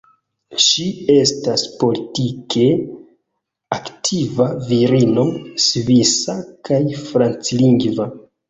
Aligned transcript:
Ŝi 0.67 0.85
estas 1.15 1.63
politike 1.83 2.63
aktiva 3.77 4.49
virino 4.73 5.29
svisa 5.67 6.41
kaj 6.71 6.83
franclingva. 7.07 8.11